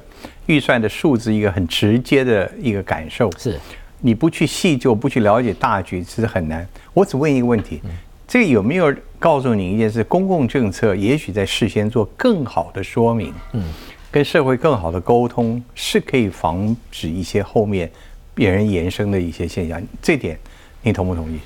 [0.46, 3.30] 预算的数字一个很直接的一个感受。
[3.38, 3.58] 是
[4.00, 6.66] 你不去细究，不去了解大局，其实很难。
[6.92, 7.80] 我只问一个问题，
[8.28, 10.04] 这个有没有告诉你一件事？
[10.04, 13.62] 公共政策也许在事先做更好的说明，嗯，
[14.10, 17.90] 跟社会更好的沟通，是可以防止一些后面
[18.34, 19.82] 别人延伸的一些现象。
[20.02, 20.38] 这点
[20.82, 21.38] 你同不同意？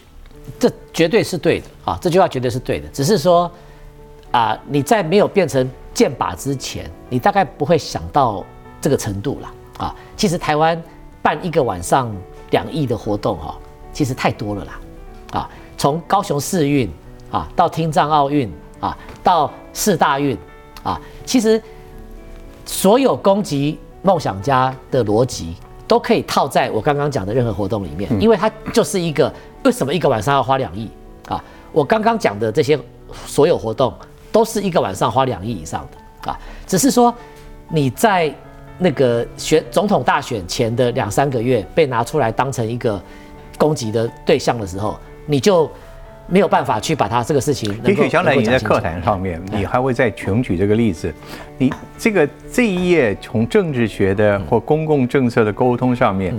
[0.59, 2.89] 这绝对是对的啊，这句话绝对是对的。
[2.89, 3.51] 只是说
[4.31, 8.45] 啊，你在没有变成剑靶之前，你大概不会想到
[8.81, 9.95] 这个程度啦啊。
[10.17, 10.83] 其实台湾
[11.21, 12.11] 办一个晚上
[12.51, 13.59] 两亿的活动哈、
[13.93, 14.81] 其实太多了啦
[15.33, 15.51] 啊。
[15.77, 16.91] 从高雄市运
[17.31, 20.37] 啊，到听障奥运啊，到四大运
[20.83, 21.63] 啊，其实
[22.65, 25.55] 所有攻击梦想家的逻辑
[25.89, 29.33] 都可以套在我刚刚讲的任何活动里面，因为它就是一个
[29.65, 30.89] 为什么一个晚上要花两亿
[31.27, 31.43] 啊？
[31.73, 32.79] 我刚刚讲的这些
[33.27, 33.93] 所有活动
[34.31, 37.13] 都是一个晚上花两亿以上的啊，只是说
[37.69, 38.33] 你在
[38.79, 43.01] 那个选总统大选前的两三个月被拿出来当成一个
[43.57, 44.97] 攻击的对象的时候，
[45.27, 45.69] 你就
[46.27, 47.75] 没有办法去把它这个事情。
[47.85, 51.13] 也许将来你在课堂上面，你还会再穷举这个例子。
[51.57, 56.33] 你这个这一页从政治学的或公共政策的沟通上面，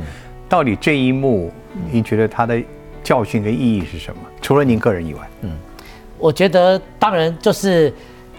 [0.47, 1.51] 到底这一幕，
[1.91, 2.59] 您觉得它的
[3.03, 4.21] 教训跟意义是什么？
[4.41, 5.51] 除了您个人以外，嗯。
[6.17, 7.93] 我觉得当然就是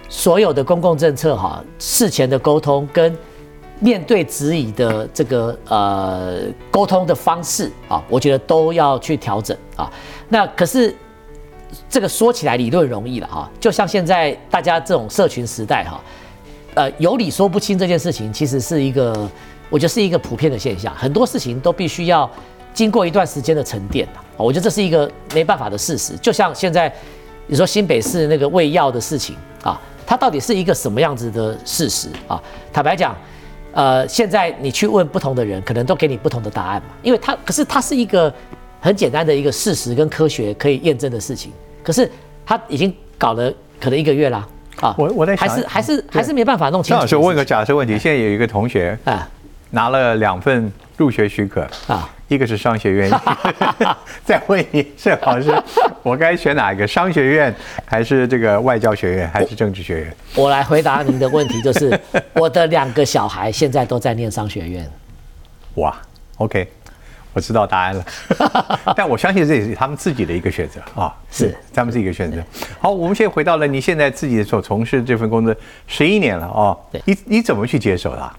[0.09, 3.16] 所有的公共政策哈，事前的沟通跟
[3.78, 9.90] 面对质疑的这个呃沟通的方式啊，我觉得都要去调整啊。
[10.28, 10.94] 那可是
[11.88, 15.98] 这个说起来理论容易了哈，就像现在大家这种社群时代哈，
[16.74, 19.28] 呃有理说不清这件事情，其实是一个
[19.68, 22.30] 我觉得是一个普遍的现象，很多事情都必须要
[22.72, 24.09] 经过一段时间的沉淀。
[24.37, 26.16] 我觉得这是一个没办法的事实。
[26.16, 26.92] 就像现在
[27.46, 32.40] 你说新北市那个喂药的事情啊，它到底是一个什么样子的事实啊？
[32.72, 33.14] 坦白讲，
[33.72, 38.33] 呃，现在你去问不同的人，可能都给你不同的答案嘛，因为它可是它是一个
[38.80, 41.52] 很简单的一个事实跟科学可以验证的事情，
[41.83, 42.11] 可是
[42.46, 44.46] 它已经搞了可能一个月啦。
[44.96, 46.90] 我我在想还是还是还是没办法弄清楚。
[46.90, 49.28] 张老师我问个假设问题：现在有一个同学啊
[49.70, 53.11] 拿了两份入学许可，啊，一个是商学院，
[54.24, 55.50] 再问你，郑老师，
[56.02, 56.87] 我该选哪一个？
[56.87, 57.54] 商学院
[57.85, 60.16] 还是这个外交学院，还是政治学院？
[60.35, 61.98] 我来回答您的问题，就是
[62.33, 64.90] 我的两个小孩现在都在念商学院。
[65.74, 65.94] 哇
[66.38, 66.66] ，OK，
[67.33, 68.05] 我知道答案了，
[68.97, 72.43] 但我相信这也是他们自己的一个选择啊，是他们自己的选择。
[72.81, 75.55] 好，我们现在回到了你现在自己所从事这份工作
[75.87, 78.37] 十一年了啊对，你你怎么去接手的啊？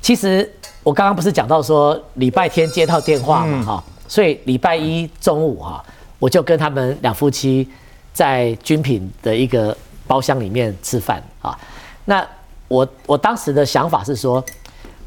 [0.00, 0.50] 其实
[0.82, 5.84] 我刚刚不是讲到说礼拜天接到电话嘛，哈、所以礼拜一中午哈、
[6.18, 7.68] 我就跟他们两夫妻
[8.12, 9.76] 在军品的一个
[10.08, 11.56] 包厢里面吃饭啊。
[12.04, 12.26] 那
[12.66, 14.44] 我我当时的想法是说，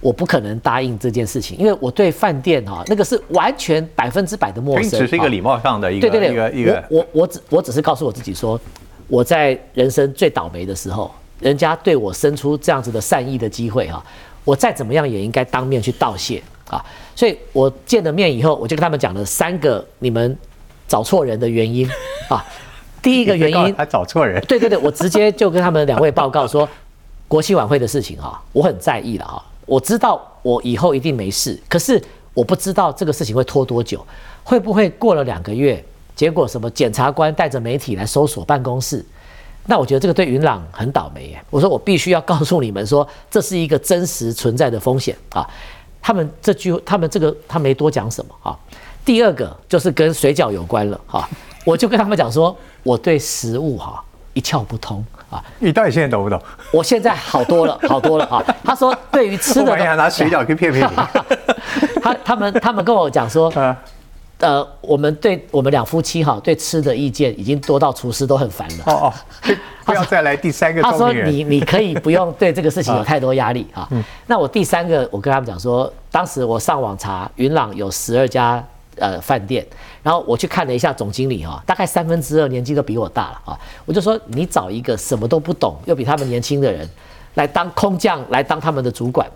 [0.06, 8.60] 我不可能答应这件事情，因为我对饭店哈、那个是完全百分之百的陌生，啊只是一个礼貌上的一个对对对，一个一个我我我只我只是告诉我自己说，
[9.08, 14.06] 我在人生最倒霉的时候，人家对我伸出这样子的善意的机会哈、
[14.44, 16.40] 我再怎么样也应该当面去道谢
[16.70, 16.86] 啊。
[17.16, 20.38] 所以我见了面以后，我就跟他们讲了三个你们
[20.88, 21.90] 找错人的原因
[22.30, 22.46] 啊。
[23.02, 26.70] 第一个原因， 他找错人，对对对，我直接就跟他们两位报告说，
[27.28, 29.44] 国庆晚会的事情哈，我很在意了哈。
[29.66, 32.02] 我知道我以后一定没事，可是
[32.34, 34.06] 我不知道这个事情会拖多久，
[34.44, 35.84] 会不会过了两个月，
[36.16, 39.04] 结果什么检察官带着媒体来搜索办公室？
[39.66, 41.42] 那我觉得这个对云朗很倒霉耶。
[41.50, 45.50] 我说我必须要告诉你们说，这是一个真实存在的风险啊。
[46.00, 48.56] 他们这句，他们这个他没多讲什么啊。
[49.04, 51.28] 第二个就是跟水饺有关了哈，
[51.66, 54.05] 我就跟他们讲说，我对食物哈
[54.36, 55.44] 一窍不通啊。
[55.58, 56.40] 你到底现在懂不懂？
[56.72, 58.44] 我现在好多了， 好多了啊。
[58.64, 60.96] 他说对于吃的， 我想拿水饺去骗骗你。
[62.04, 63.52] 他他们他们跟我讲说。
[64.40, 68.84] 呃，我们对我们两夫妻哈，对吃的意见已经多到厨师都很烦了。
[68.86, 69.14] 哦哦，
[69.86, 70.82] 不要再来第三个。
[70.82, 73.88] 他说你你可以不用对这个事情有太多压力啊。
[74.28, 78.62] 那我第三个，我跟他们讲说，当时我上网查云朗有十二家
[78.98, 79.66] 呃饭店，
[80.04, 83.60] 然后我去看了一下总经理哈，大概三分之二年纪都比我大了啊。
[83.86, 86.90] 我就说你找一个什么都不懂又比他们年轻的人
[87.36, 89.30] 来当空降来当他们的主管，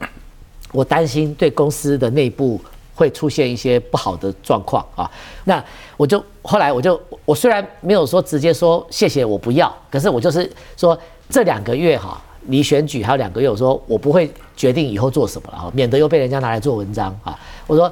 [0.71, 2.59] 我担心对公司的内部。
[2.95, 5.09] 会出现一些不好的状况啊，
[5.45, 5.63] 那
[5.95, 17.39] 我就后来我就我虽然没有说直接说谢谢我不要，可是我就是说这两个月哈离选举还有两个月，我说我不会决定以后做什么了哈，免得又被人家拿来做文章啊。
[17.67, 17.89] 我说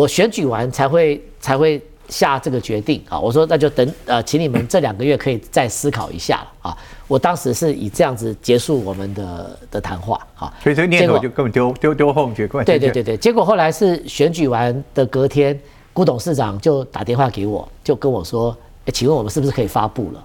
[0.00, 1.80] 我选举完才会才会。
[2.10, 6.76] 下这个决定啊，我说那就等呃，请你们这两个月可以再思考一下了啊。
[7.06, 13.16] 我当时是以这样子结束我们的的谈话啊，所以这个念头就根本丢丢丢后去，对对对对。
[13.16, 15.56] 结果后来是选举完的隔天，
[15.92, 20.24] 古董事长就打电话给我，就跟我说：“哎，请问我们是不是可以发布了？”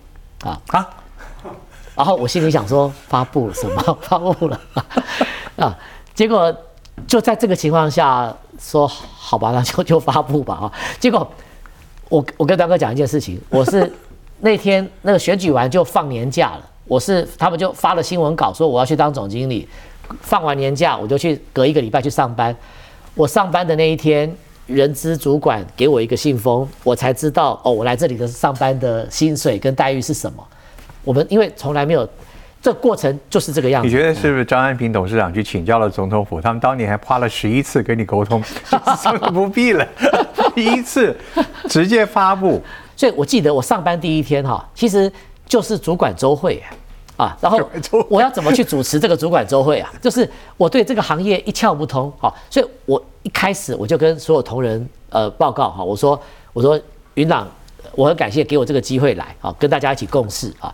[0.50, 0.90] 啊啊！
[1.96, 3.98] 然后我心里想说：“发布了什么？
[4.02, 4.60] 发布了
[5.58, 5.78] 啊？”
[6.16, 6.52] 结果
[7.06, 11.30] 就在这个情况下说：“好吧，那就就发布吧。”啊，结果。
[12.08, 13.92] 我我跟大哥讲一件事情， 我是
[14.42, 19.68] 那天那个选举完就放年假了，我是他们就发了新闻稿说我要去当总经理，
[20.22, 22.56] 放完年假我就去隔一个礼拜去上班，
[23.16, 24.32] 我上班的那一天，
[24.68, 30.48] 人资主管给我一个信封，我才知道哦，我来这里的上班的薪水跟待遇是什么。
[31.04, 32.08] 我们因为从来没有。
[32.66, 33.88] 这过程就是这个样子。
[33.88, 36.42] 你觉得是不是张安平董事长去请教了总统府？
[36.42, 38.42] 他们当年还花了十一次跟你沟通，
[39.32, 39.88] 不必了，
[40.56, 41.16] 第一次
[41.70, 42.60] 直接发布。
[42.96, 45.12] 所以我记得我上班第一天哈，其实
[45.46, 46.60] 就是主管周会
[47.18, 47.60] 啊，然后
[48.10, 49.94] 我要怎么去主持这个主管周会啊？
[50.02, 56.20] 就是我对这个行业一窍不通，哈，所以我一开始我就跟所有同仁呃报告哈，我说
[56.52, 56.82] 我说
[57.14, 57.48] 云朗，
[57.94, 60.74] 我很感谢给我这个机会来啊，跟大家一起共事啊。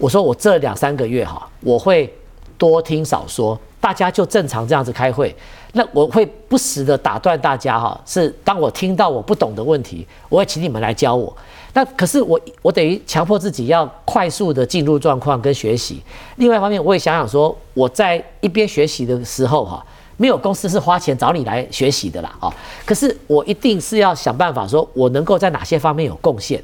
[0.00, 2.12] 我说我这两三个月哈，我会
[2.56, 5.34] 多听少说，大家就正常这样子开会。
[5.72, 11.34] 那我会不时的打断大家哈，是当我听到我不懂的问题，我会请你们来教我。
[11.74, 16.02] 那可是我我等于强迫自己要快速的进入状况跟学习。
[16.36, 19.84] 另外一方面，我也想想说，我在一边学习的时候哈，
[20.16, 22.52] 没有公司是花钱找你来学习的啦啊。
[22.84, 26.60] 可是我一定是要想办法说，我能够在哪些方面有贡献。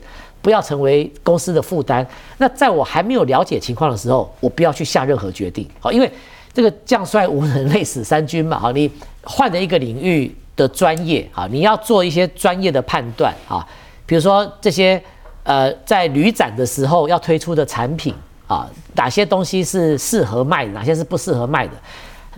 [0.47, 2.07] 不要成为公司的负担。
[2.39, 5.69] 那在我还没有了解情况的时候，我不要去下任何决定。
[5.81, 6.09] 好，因为
[6.55, 8.57] 这个将帅无能，累死三军嘛。
[8.57, 8.89] 好，你
[9.25, 13.67] 换了一个领域的专业，好，你要做一些专业的判断啊。
[14.07, 15.03] 比如说这些
[15.43, 18.15] 呃，在旅展的时候要推出的产品
[18.47, 21.73] 啊，哪些东西是适合卖，哪些是不适合卖的。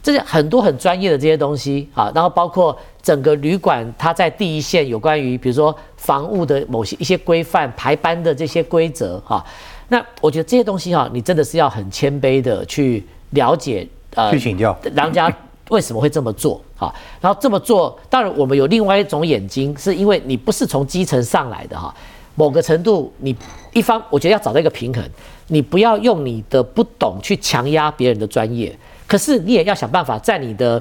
[0.02, 9.44] 这些很多很专业的这些东西啊，然后包括整个旅馆它在第一线有关于比如说房屋的某些一些规范排班的这些规则哈，
[9.88, 15.34] 那我觉得这些东西哈，你真的是要很谦卑的去了解呃，去请教人家
[15.68, 21.94] 为什么会这么做哈，然后这么做，当然我们有另外一种眼睛，是因为你不是从基层上来的哈，
[22.36, 23.36] 某个程度你
[23.74, 25.04] 一方我觉得要找到一个平衡，
[25.48, 28.74] 你不要用你的不懂去强压别人的专业。
[29.08, 30.80] 可是你也要想办法，在你的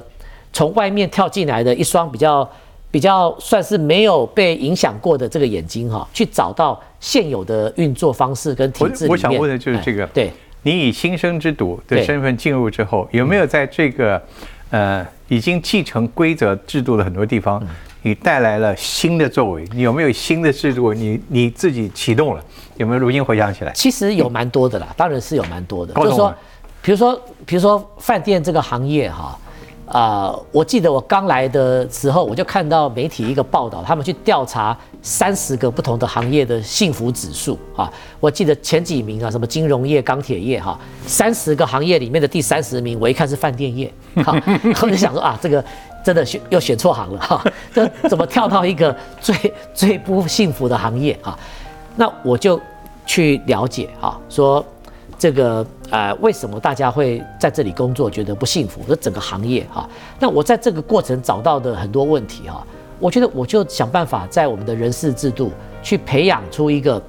[0.52, 2.48] 从外面跳进来的一双比较
[2.90, 10.30] 比较算是没有被影响过的这个眼睛哈，去找到现有的运作方式跟体制我我想问的就是这个，对，
[10.62, 14.22] 你以新生之犊的身份进入之后，有没有在这个
[14.70, 17.66] 呃已经继承规则制度的很多地方，
[18.02, 19.64] 你带来了新的作为？
[19.72, 20.92] 你有没有新的制度？
[20.92, 22.44] 你你自己启动了？
[22.76, 23.72] 有没有如今回想起来？
[23.72, 26.34] 其实有蛮多的啦，当然是有蛮多的，就是说。
[26.80, 29.38] 比如说，比如说饭店这个行业哈，
[29.86, 37.92] 啊，我记得我刚来的时候，我就看到媒体一个报道，他们去调查三十个不同的行业的幸福指数啊。
[38.20, 43.92] 我记得前几名啊，什么金融业、钢铁业哈，三十个行业里面的第三十名，我一看是饭店业，
[44.24, 44.34] 哈，
[44.82, 45.62] 我就想说啊，这个
[46.04, 51.38] 真的选又选错行了哈，这怎么跳到一个最最不幸福的行业啊？
[51.96, 52.58] 那我就
[53.04, 54.64] 去了解哈，说。
[55.18, 58.80] 这个呃，为什么大家会在这里工作觉得不幸福？
[58.86, 59.88] 这整个行业哈，
[60.20, 62.64] 那我在这个过程找到的很多问题哈，
[63.00, 65.50] 我觉得我就想办法在我们的人事制度
[65.82, 67.02] 去培养出一个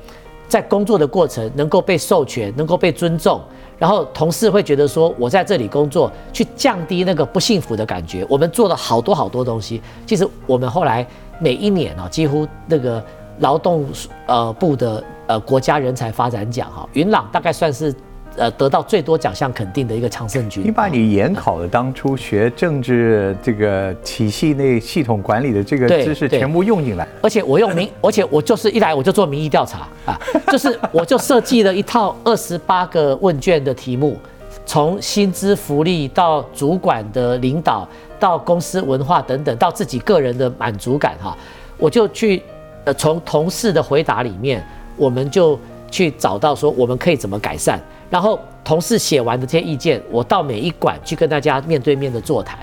[0.48, 3.39] 在工作的过程能够被授权、能够被尊重，
[3.78, 8.26] 然后同事会觉得说我在这里工作，去降低那个不幸福的感觉。
[8.28, 11.06] 我们做了好多好多东西，其实我们后来
[11.39, 13.04] 每一年啊，几乎那个
[13.39, 13.86] 劳动
[14.28, 15.04] 呃部的。
[15.30, 17.93] 呃，国家人才发展奖哈，云朗大概算是
[18.36, 20.63] 呃得到最多奖项肯定的一个常胜军。
[20.65, 34.17] 你把你研考的当初学政治这个体系内系统管理的这个知识全部用进来，而且我用民， 而且我就是一来我就做民意调查啊，就是我就设计了一套二十八个问卷的题目，
[34.65, 37.88] 从薪资福利到主管的领导，
[38.19, 41.38] 到公司文化等等，到自己个人的满足感哈，
[41.78, 42.41] 我就去
[42.89, 44.63] 呃从同事的回答里面。
[44.97, 45.58] 我们就
[45.89, 52.58] 去找到说我们可以怎么改善，然后同事写完的这些意见，我到每一馆去跟大家面对面的座谈，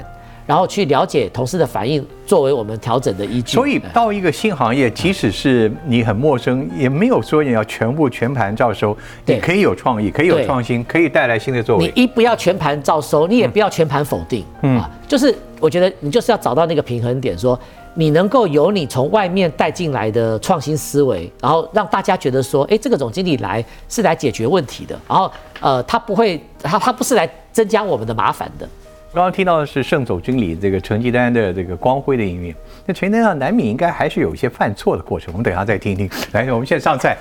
[0.45, 3.55] 然后去了解同事的反应，作为我们调整的依据。
[3.55, 11.87] 所以到一个新行业，即使是你很陌生，也没有说你要全部全盘照收，你可以有创意，可以有创新，可以带来新的作为。
[11.87, 17.59] 你一不要全盘照收，你也不要全盘否定，嗯，就是我觉得你就是要找到那个平衡点，说。
[17.99, 28.69] 你能够有你从外面带进来的创新思维，然后让大家觉得说，哎，这个总经理来是来解决问题的，然后呃，他不会，他他不是来增加我们的麻烦的。
[29.15, 32.55] 刚刚听到的是盛总经理这个成绩单的这个光辉的一面，
[32.85, 36.11] 那成绩单上难免应该还是有一些犯错的过程，我们等一下再听一听。
[36.33, 37.17] 来，我们现在上菜，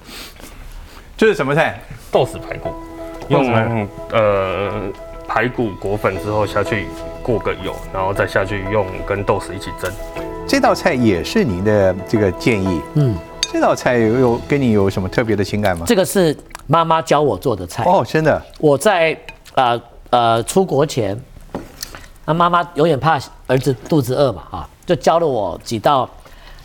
[1.16, 1.80] 这是什么菜？
[2.12, 2.68] 豆豉排骨，
[3.28, 4.70] 用呃
[5.26, 6.86] 排骨裹粉之后下去。
[7.28, 9.92] 过个油，然后再下去用跟豆豉一起蒸。
[10.46, 12.80] 这道菜也是您的这个建议。
[12.94, 13.14] 嗯，
[13.52, 15.84] 这道菜有有跟你有什么特别的情感吗？
[15.86, 16.34] 这个是
[16.66, 17.84] 妈妈教我做的菜。
[17.84, 18.42] 哦，真的。
[18.58, 19.14] 我在
[19.56, 21.14] 呃呃出国前，
[22.24, 26.08] 那妈妈有点怕儿子肚子饿嘛，啊，就教了我几道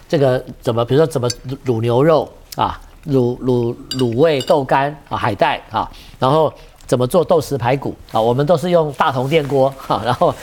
[0.08, 1.28] 这个怎么，比如说怎么
[1.66, 6.54] 卤牛肉啊，卤卤卤味豆干啊，海带啊，然后。
[6.86, 8.20] 怎么做豆豉排骨啊？
[8.20, 10.34] 我们都是用大铜电锅 哈，然后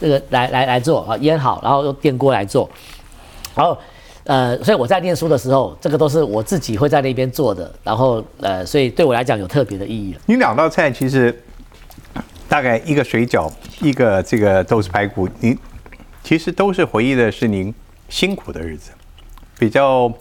[0.00, 2.68] 这个来来来做啊，腌好，然后用电锅来做。
[3.54, 3.76] 然后
[4.24, 7.72] 呃，所以我在念书的时候，这个都是我自己会在那边做的。
[7.82, 10.20] 然后呃，所以对我来讲有特别的意义了。
[10.26, 11.42] 你两道菜其实
[12.48, 15.58] 大概一个水饺，一个这个豆豉排骨，您
[16.22, 17.74] 其实都是回忆的是您
[18.08, 18.92] 辛苦的日子，
[19.58, 20.12] 比较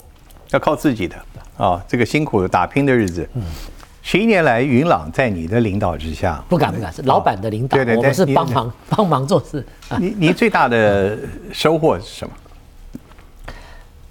[0.50, 1.16] 要靠自己的
[1.58, 3.30] 啊，这个辛苦的打拼的日子。
[3.36, 3.44] 嗯。
[4.10, 9.62] 十一年来，云朗在你的领导之下，不敢不敢，是老板的领导，我们是帮忙帮忙做事。
[10.00, 11.18] 你你最大的
[11.52, 12.34] 收获是什么？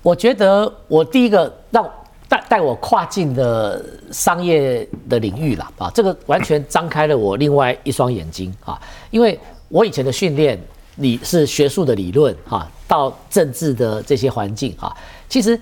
[0.02, 1.90] 我觉得我第一个让
[2.28, 3.82] 带带我跨境的
[4.12, 8.78] 商业的领域了啊，这个完全张开了我另外一双眼睛啊，
[9.11, 10.62] 因为我以前的训练
[10.96, 14.94] 你是学术的理论哈，到政治的这些环境啊，
[15.26, 15.59] 其实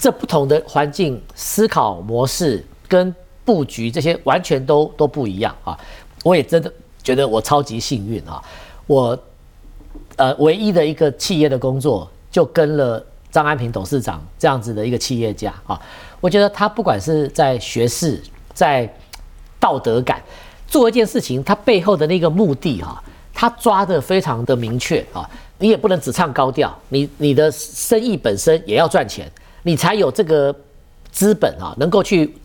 [0.00, 3.14] 这不同的环境思考模式跟
[3.46, 5.78] 布局这些完全都都不一样啊！
[6.24, 8.42] 我也真的觉得我超级幸运啊！
[8.88, 9.16] 我
[10.16, 15.80] 呃唯一的一个企业的工作就跟了张安平董事长这样子的一个企业家啊！
[16.20, 18.20] 我觉得他不管是在学识，
[18.52, 18.92] 在
[19.60, 20.20] 道德感，
[20.66, 23.00] 做一件事情，他背后的那个目的哈，
[23.32, 25.30] 他抓的非常的明确啊！
[25.58, 29.30] 你也不能只唱高调，你你的生意本身也要赚钱，
[29.62, 30.52] 你才有这个
[31.12, 32.36] 资本啊，能够去。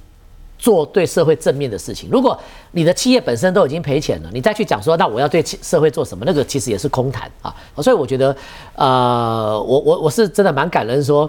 [0.62, 2.08] 做对社会正面的事情。
[2.12, 6.24] 如果你的企业本身都已经赔钱了，你再去讲说，那我要对社会做什么？
[6.24, 7.52] 那个其实也是空谈啊。
[7.78, 8.36] 所以我觉得，
[8.76, 11.28] 呃，我我我是真的蛮感恩，说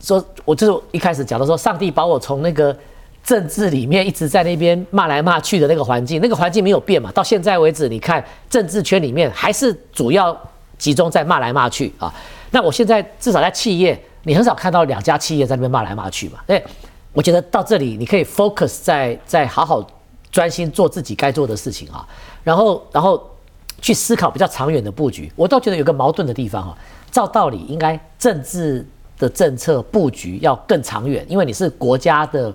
[0.00, 2.74] 说我就是一开始讲的说，上帝把我从那个
[3.22, 7.12] 政治里面一直在那边骂来骂去的那个环境，那个环境没有变嘛。
[7.12, 10.34] 到现在为止，你看政治圈里面还是主要
[10.78, 12.10] 集中在骂来骂去啊。
[12.52, 16.38] 那我现在至少在企业，你很少看到两家企业在那边骂来骂去嘛。
[16.46, 16.64] 对。
[17.12, 19.84] 我觉得到这里，你可以 focus 在在好好
[20.30, 22.06] 专心做自己该做的事情啊，
[22.44, 23.20] 然后然后
[23.80, 25.32] 去思考比较长远的布局。
[25.34, 26.78] 我倒觉得有个矛盾的地方哈，
[27.10, 28.86] 照道理应该政治
[29.18, 32.54] 的政策布局要更长远，因为你是国家的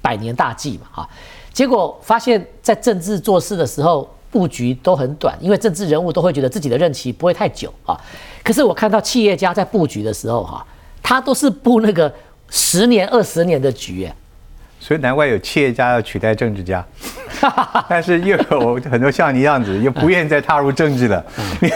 [0.00, 1.08] 百年大计嘛哈。
[1.52, 8.00] 结果发现，在政治做事的时候布局都很短，因为政治人物都会觉得自己的任期不会太久啊。
[8.44, 10.64] 可是我看到企业家在布局的时候哈，
[11.02, 12.14] 他都是布那个。
[12.50, 14.14] 十年、二十年的局，哎，
[14.78, 16.84] 所以难怪有企业家要取代政治家，
[17.88, 21.24] 但是又有很多像你样子，又不愿意再踏入政治了。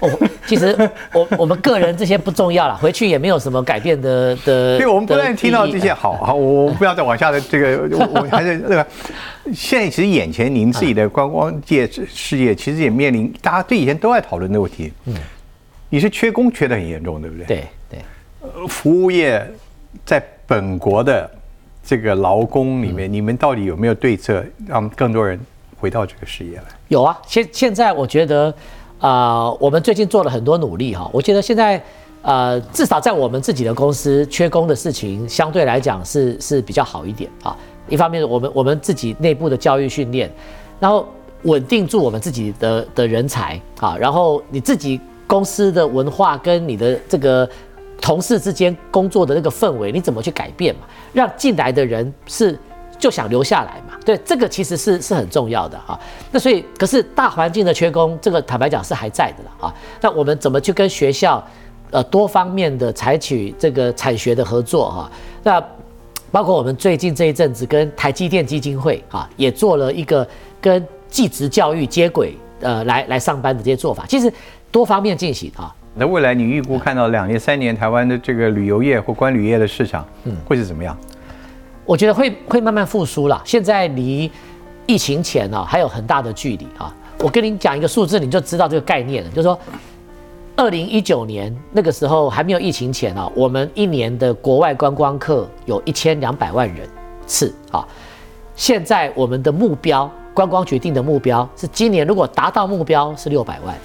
[0.00, 0.10] 哦，
[0.44, 0.76] 其实
[1.12, 4.76] 我我们个人这些不重要了，回去也没有什么改变的的。
[4.76, 8.86] 对，我们不的但听到这些，好好，我我不要再往下的这个， 我我还是那个。
[9.54, 14.92] 现在其实眼前您自己的观光界事业，其实也面临大家对以前都在讨论的问题。
[15.04, 15.14] 嗯，
[15.90, 17.46] 你是缺工缺的很严重，对不对？。
[17.46, 19.46] 对对，服务业
[20.04, 21.30] 在本国的
[21.82, 25.38] 这个劳工里面，你们到底有没有对策，让更多人
[25.78, 26.64] 回到这个事业来？
[26.88, 27.20] 有啊。
[27.26, 28.54] 现现在我觉得，
[29.00, 31.10] 啊，我们最近做了很多努力哈。
[31.12, 31.82] 我觉得现在，
[32.22, 37.56] 呃，至少在我们自己的公司，缺工的事情相对来讲是是比较好一点啊。
[37.88, 40.30] 一方面，我们我们自己内部的教育训练，
[40.80, 41.06] 然后
[41.42, 47.48] 稳定住我们自己的的人才啊，然后你自己公司的文化跟你的这个
[48.04, 50.82] 同事之间工作的那个氛围，你怎么去改变嘛？
[51.14, 52.58] 让进来的人是
[52.98, 53.98] 就想留下来嘛？
[54.04, 55.98] 对，这个其实是是很重要的哈。
[56.30, 59.74] 那所以，可是大环境的缺工，这个坦白讲是还在的了啊。
[60.02, 61.42] 那我们怎么去跟学校
[61.92, 65.10] 呃多方面的采取这个产学的合作哈？
[65.42, 65.64] 那
[66.30, 70.28] 包括我们最近这一阵子跟台积电基金会啊，也做了一个
[70.60, 74.30] 跟技职教育接轨，呃，来来上班的这些做法，其实
[74.70, 75.74] 多方面进行啊。
[75.94, 80.96] 那未来你预估看到两年、三年台湾的这个旅游业或关旅业的市场，嗯，会是怎么样？
[81.84, 83.40] 我觉得会会慢慢复苏了。
[83.44, 84.30] 现在离
[84.86, 86.92] 疫情前呢、还有很大的距离啊。
[87.20, 89.58] 我跟你讲一个数字，你就知道这个概念了，就是说，
[90.56, 96.88] 二零一九年那个时候还没有疫情前啊，我们一年的国外观光客有一千两百万人
[97.26, 97.86] 次啊。
[98.56, 103.76] 现在我们的目标，观光决定的目标是今年如果达到目标是六百万，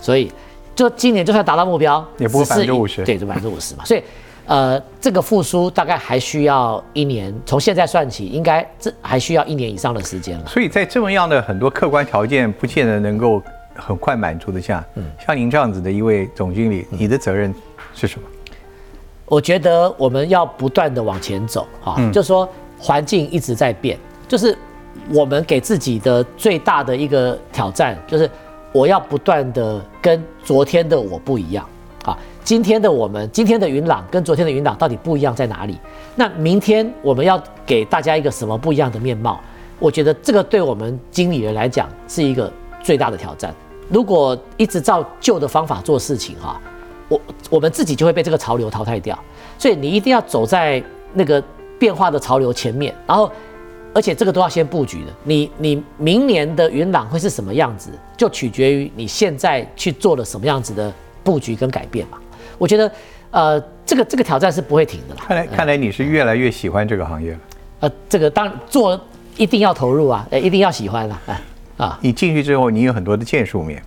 [0.00, 0.32] 所以
[0.74, 3.84] 就今年就算达到目标，也不是百分之五十对，就百分之五十嘛。
[3.84, 4.02] 所以
[4.46, 10.46] 呃，这个复苏大概还需要一年，从现在算起，应该这还需要一年以上的时间了。
[10.46, 13.42] 所以在这么样的很多客观条件不见得能够
[13.74, 17.54] 很快满足的下，嗯，像您这样子的一位总经理，你的责任
[17.94, 18.26] 是什么？
[19.26, 22.46] 我觉得我们要不断的往前走啊，就是说
[22.78, 23.98] 环境一直在变，
[24.28, 24.54] 就是
[25.08, 28.30] 我们给自己的最大的一个挑战，就是
[28.74, 31.64] 我要不断的跟昨天的我不一样
[32.04, 32.18] 啊。
[32.42, 35.78] 今天的我们，今天的云朗跟昨天的云朗到底不一样在哪里？
[36.16, 39.40] 那明天我们要给大家一个什么不一样的面貌？
[39.78, 42.52] 我觉得这个对我们经理人来讲是一个
[42.82, 43.54] 最大的挑战。
[43.88, 46.60] 如果一直照旧的方法做事情哈、
[47.08, 49.16] 我我们自己就会被这个潮流淘汰掉。
[49.56, 51.40] 所以你一定要走在那个
[51.78, 53.30] 变化的潮流前面，然后
[53.94, 55.12] 而且这个都要先布局的。
[55.22, 60.92] 你你明年的云朗会是什么样子，就取决于你现在去做了什么样子的
[61.22, 62.18] 布局跟改变嘛。
[62.58, 62.92] 我觉得
[63.30, 65.22] 呃这个这个挑战是不会停的啦。
[65.26, 67.38] 看来看来你是越来越喜欢这个行业了。
[67.80, 69.00] 呃这个当做
[69.36, 71.40] 一定要投入啊，呃一定要喜欢啦，哎
[71.76, 73.82] 啊你进去之后，你有很多的建树面，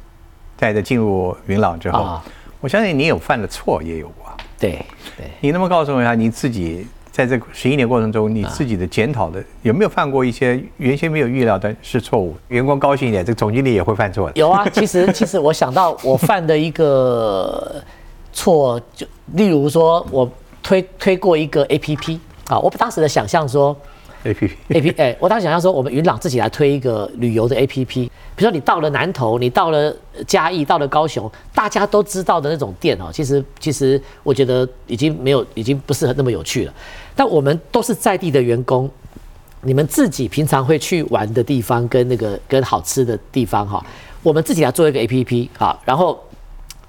[0.57, 2.25] 在在进入云朗之后，啊
[2.59, 4.25] 我相信你有犯的错也有过。
[4.59, 4.83] 对
[5.15, 5.27] 对。
[5.41, 6.87] 你能不能告诉我一下，你自己
[7.17, 12.37] 在这十一年过程中，你自己的检讨的有没有犯过一些原先没有预料的是错误？
[12.49, 14.33] 员工高兴一点，这个总经理也会犯错的。
[14.39, 17.83] 有啊，其实 其实我想到我犯的一个
[18.31, 19.03] 错，就
[19.33, 20.29] 例如说我
[20.61, 23.75] 推推过一个 A P P 啊，我当时的想象说
[24.23, 28.05] A P P A P 哎，我当时想要说我们云朗自己来推一个旅游的 A P P，
[28.35, 29.95] 比如说你到了南投，你到了
[30.25, 36.73] 嘉义，到了高雄，大家都知道的那种店哦，其实其实我觉得已经没有，已经不是那么有趣了。
[37.15, 38.89] 但我们都是在地的员工，
[39.61, 43.85] 你们自己平常会去玩的地方跟那个跟好吃的地方哈，
[44.23, 46.19] 我们自己来做一个 A P P 啊，然后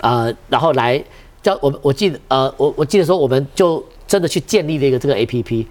[0.00, 1.02] 呃，然后来
[1.42, 5.66] 叫我们，我记得呃，我我记得说我们就真的去建立了一个这个 A P P，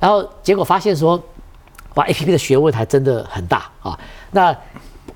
[0.00, 1.22] 然后结果发现说，
[1.94, 3.96] 哇，A P P 的学问还真的很大啊，
[4.32, 4.56] 那。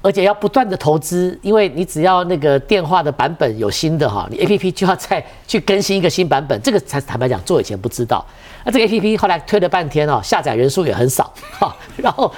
[0.02, 8.22] 而且要不断的投资，因为你只要那个电话的版本有新的哈，你 A P P 就要再去更新一个新版本，这个才坦白讲做以前不知道。
[8.66, 12.30] 那这个 A P P 后来推了半天哦，下载人数也很少哈，然后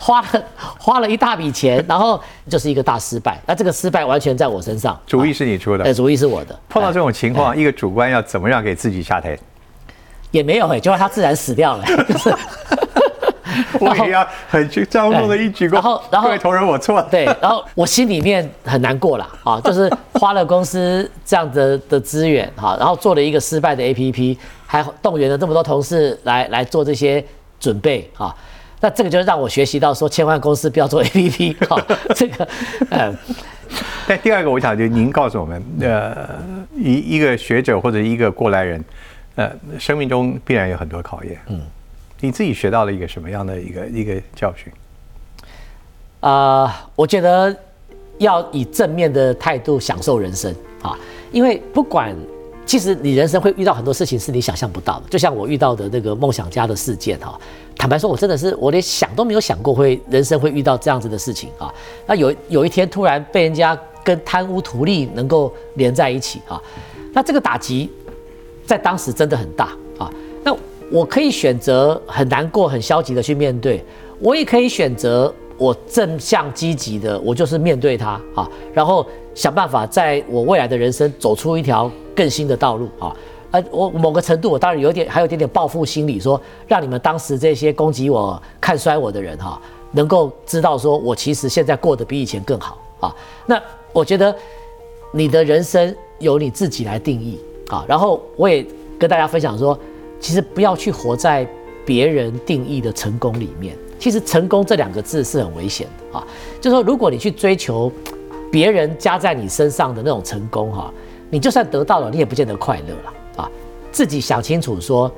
[0.00, 0.44] 花了
[0.78, 2.18] 花了一大笔钱，然后
[2.48, 3.38] 就是一个大失败。
[3.44, 5.92] 那这个失败完全在我身上，主意是你出呃，的。
[5.92, 6.58] 主意是我的。
[6.70, 9.38] 碰到这哎种情况，一个主观要怎么样给自己下台？
[10.34, 12.34] 也没有哎、就让他自然死掉了，就是。
[13.78, 15.74] 我也要很去张重的一鞠躬。
[15.74, 17.06] 然后然后各位同仁，我错了。
[17.08, 27.24] 对，然后我心里面很难过啦，啊，就是花了公司这样的的资源哈，然后做了一个失败的 APP，还动员了这么多同事来来做这些
[27.60, 28.34] 准备啊，
[28.80, 31.80] 那这个就让我学习到说，千万公司不要做 APP 哈，
[32.14, 32.48] 这个，
[32.90, 33.16] 嗯，
[34.08, 36.28] 但第二个，我想就您告诉我们，呃，
[36.76, 38.82] 一一个学者或者一个过来人，
[39.36, 41.38] 呃，生命中必然有很多考验。
[41.48, 41.60] 嗯，
[42.20, 44.72] 你自己学到了一个什么样的一个一个教训？
[46.20, 47.54] 啊、我觉得
[48.18, 50.98] 要以正面的态度享受人生啊，
[51.32, 52.14] 因为不管。
[52.66, 57.38] 其实你人生会遇到很多事情是你想象不到的，就像我遇到的那个梦想家的事件哈。
[57.76, 61.70] 坦白说，我真的是我连想都没有想过会人生会遇到这样子的事情啊。
[62.06, 66.58] 那有有一天突然被人家跟贪污图利能够连在一起啊，
[67.12, 67.90] 那这个打击
[68.66, 69.66] 在当时真的很大
[69.98, 70.10] 啊。
[70.42, 70.56] 那
[70.90, 73.84] 我可以选择很难过、很消极的去面对，
[74.20, 81.90] 我也可以选择我正向积极的，我就是面对它啊，然后想办法在我未来的人生走出一条。
[82.16, 83.12] 更新的道路啊，
[83.50, 89.60] 呃，我某个程度我当然有点还有点点报复心理，说让你们当时这些攻击我、看衰我的人哈，
[89.90, 93.12] 能够知道说我其实现在过得比以前更好啊。
[93.46, 93.60] 那
[93.92, 94.32] 我觉得
[95.10, 97.84] 你的人生由你自己来定义啊。
[97.88, 98.64] 然后我也
[98.98, 99.78] 跟大家分享说，
[100.20, 101.46] 其实不要去活在
[101.84, 103.76] 别人定义的成功里面。
[103.98, 106.26] 其实成功这两个字是很危险的啊，
[106.60, 107.90] 就是说如果你去追求
[108.50, 110.92] 别人加在你身上的那种成功哈。
[111.30, 113.50] 你就算得到了，你也不见得快乐了啊！
[113.90, 115.10] 自己想清楚，说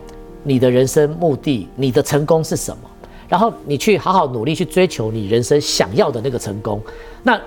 [0.45, 2.89] 你的人生目的，你的成功是什么，
[3.29, 6.81] 然后你去好好努力去追求你人生想要的那个成功。
[7.23, 7.39] 那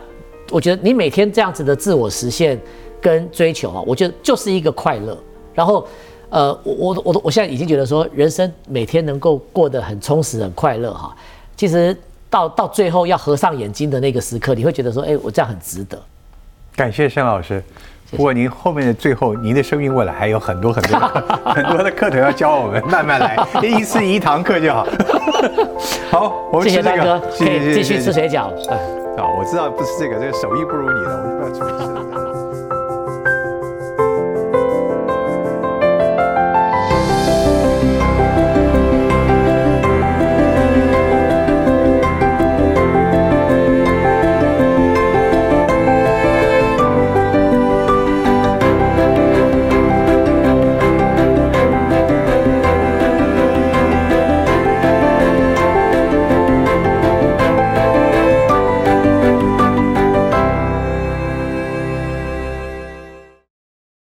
[0.52, 2.60] 我觉得你每天这样子的自我实现
[3.02, 5.18] 跟追求啊，我觉得就是一个快乐。
[5.54, 5.86] 然后，
[6.30, 11.16] 呃，我我我我现在已经觉得说，人生每天能够过得很充实、很快乐哈。
[11.58, 11.96] 其实
[12.30, 16.00] 到到最后要合上眼睛的那个时刻，你会觉得说，哎，我这样很值得。
[16.76, 17.62] 感谢申老师。
[18.12, 21.00] 不过您后面的最后，您的生命未来还有很多很多
[21.54, 24.88] 很多的课程要教我们，慢慢来，一次一堂课就好。
[26.10, 28.46] 好，我们谢谢大哥，可以继续吃水饺。
[28.68, 31.99] 啊，我知道不是这个，这个手艺不如你的，我就不要出去了。